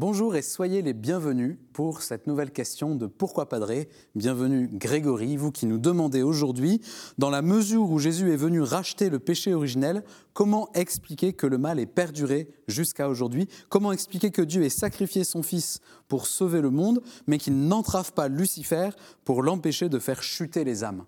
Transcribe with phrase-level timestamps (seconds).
[0.00, 3.88] Bonjour et soyez les bienvenus pour cette nouvelle question de Pourquoi Padré.
[4.14, 6.80] Bienvenue Grégory, vous qui nous demandez aujourd'hui,
[7.18, 10.04] dans la mesure où Jésus est venu racheter le péché originel,
[10.34, 13.48] comment expliquer que le mal est perduré jusqu'à aujourd'hui?
[13.70, 18.12] Comment expliquer que Dieu ait sacrifié son Fils pour sauver le monde, mais qu'il n'entrave
[18.12, 18.90] pas Lucifer
[19.24, 21.06] pour l'empêcher de faire chuter les âmes?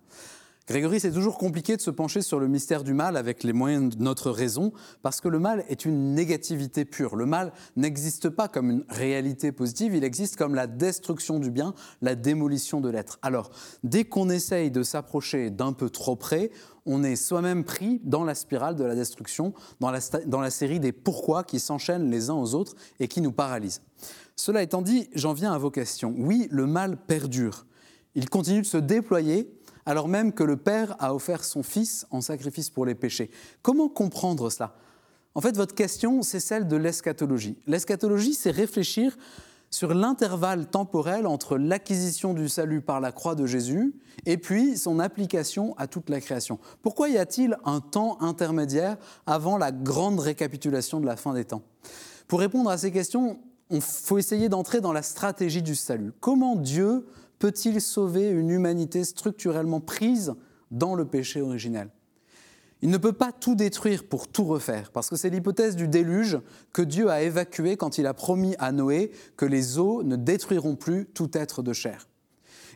[0.70, 3.96] Grégory, c'est toujours compliqué de se pencher sur le mystère du mal avec les moyens
[3.96, 7.16] de notre raison, parce que le mal est une négativité pure.
[7.16, 11.74] Le mal n'existe pas comme une réalité positive, il existe comme la destruction du bien,
[12.02, 13.18] la démolition de l'être.
[13.20, 13.50] Alors,
[13.82, 16.52] dès qu'on essaye de s'approcher d'un peu trop près,
[16.86, 21.42] on est soi-même pris dans la spirale de la destruction, dans la, série des pourquoi
[21.42, 23.82] qui s'enchaînent les uns aux autres et qui nous paralysent.
[24.36, 26.14] Cela étant dit, j'en viens à vos questions.
[26.16, 27.66] Oui, le mal perdure.
[28.14, 29.48] Il continue de se déployer
[29.90, 33.28] alors même que le Père a offert son Fils en sacrifice pour les péchés.
[33.60, 34.76] Comment comprendre cela?
[35.34, 37.58] En fait, votre question, c'est celle de l'eschatologie.
[37.66, 39.18] L'eschatologie, c'est réfléchir
[39.68, 43.92] sur l'intervalle temporel entre l'acquisition du salut par la croix de Jésus
[44.26, 46.60] et puis son application à toute la création.
[46.82, 51.62] Pourquoi y a-t-il un temps intermédiaire avant la grande récapitulation de la fin des temps?
[52.28, 56.12] Pour répondre à ces questions, il faut essayer d'entrer dans la stratégie du salut.
[56.20, 57.06] Comment Dieu
[57.38, 60.34] peut-il sauver une humanité structurellement prise
[60.70, 61.88] dans le péché originel?
[62.82, 66.38] Il ne peut pas tout détruire pour tout refaire, parce que c'est l'hypothèse du déluge
[66.72, 70.76] que Dieu a évacuée quand il a promis à Noé que les eaux ne détruiront
[70.76, 72.08] plus tout être de chair.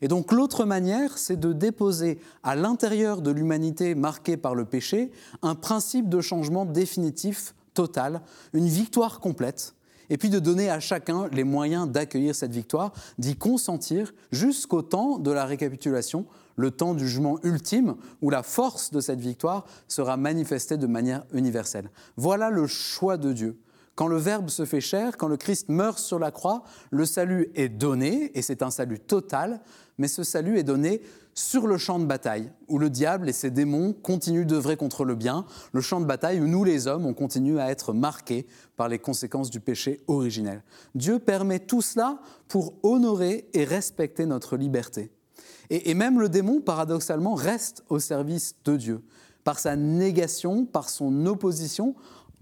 [0.02, 5.10] Et donc l'autre manière, c'est de déposer à l'intérieur de l'humanité marquée par le péché
[5.40, 8.20] un principe de changement définitif, total,
[8.52, 9.74] une victoire complète,
[10.10, 15.18] et puis de donner à chacun les moyens d'accueillir cette victoire, d'y consentir jusqu'au temps
[15.18, 20.16] de la récapitulation, le temps du jugement ultime, où la force de cette victoire sera
[20.16, 21.90] manifestée de manière universelle.
[22.16, 23.58] Voilà le choix de Dieu.
[23.94, 27.50] Quand le Verbe se fait chair, quand le Christ meurt sur la croix, le salut
[27.54, 29.60] est donné, et c'est un salut total,
[29.98, 31.00] mais ce salut est donné
[31.34, 35.14] sur le champ de bataille, où le diable et ses démons continuent d'œuvrer contre le
[35.14, 38.46] bien, le champ de bataille où nous les hommes, on continue à être marqués
[38.76, 40.62] par les conséquences du péché originel.
[40.94, 42.18] Dieu permet tout cela
[42.48, 45.10] pour honorer et respecter notre liberté.
[45.70, 49.02] Et, et même le démon, paradoxalement, reste au service de Dieu.
[49.42, 51.94] Par sa négation, par son opposition,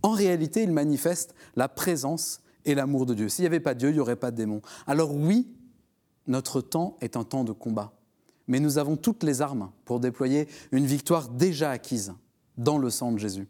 [0.02, 3.28] en réalité, il manifeste la présence et l'amour de Dieu.
[3.28, 4.62] S'il n'y avait pas Dieu, il n'y aurait pas de démon.
[4.86, 5.48] Alors oui,
[6.26, 7.92] notre temps est un temps de combat,
[8.46, 12.14] mais nous avons toutes les armes pour déployer une victoire déjà acquise
[12.56, 13.48] dans le sang de Jésus.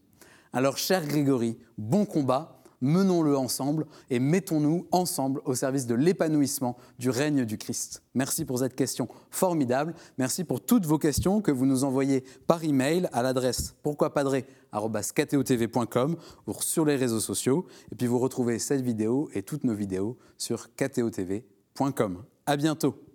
[0.53, 7.09] Alors cher Grégory, bon combat, menons-le ensemble et mettons-nous ensemble au service de l'épanouissement du
[7.09, 8.03] règne du Christ.
[8.15, 9.95] Merci pour cette question formidable.
[10.19, 16.17] Merci pour toutes vos questions que vous nous envoyez par email à l'adresse pourquoipadré.com
[16.47, 17.65] ou sur les réseaux sociaux.
[17.91, 22.25] Et puis vous retrouvez cette vidéo et toutes nos vidéos sur ktotv.com.
[22.45, 23.12] À bientôt.